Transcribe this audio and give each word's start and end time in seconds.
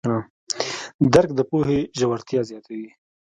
درک 1.13 1.29
د 1.35 1.39
پوهې 1.49 1.79
ژورتیا 1.99 2.41
زیاتوي. 2.49 2.89